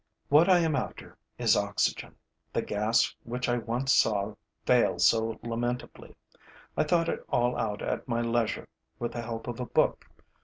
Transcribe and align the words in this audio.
What 0.29 0.49
I 0.49 0.57
am 0.61 0.75
after 0.75 1.15
is 1.37 1.55
oxygen, 1.55 2.15
the 2.53 2.63
gas 2.63 3.13
which 3.23 3.47
I 3.47 3.57
once 3.59 3.93
saw 3.93 4.33
fail 4.65 4.97
so 4.97 5.37
lamentably. 5.43 6.15
I 6.75 6.83
thought 6.85 7.07
it 7.07 7.23
all 7.29 7.55
out 7.55 7.83
at 7.83 8.07
my 8.07 8.21
leisure, 8.21 8.67
with 8.97 9.11
the 9.11 9.21
help 9.21 9.45
of 9.47 9.59
a 9.59 9.65
book. 9.67 10.07